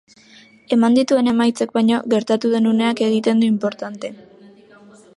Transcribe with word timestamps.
Eman 0.77 0.95
dituen 0.99 1.29
emaitzek 1.33 1.75
baino, 1.77 2.01
gertatu 2.15 2.53
den 2.57 2.73
uneak 2.73 3.05
egiten 3.11 3.45
du 3.45 3.53
inportante. 3.57 4.15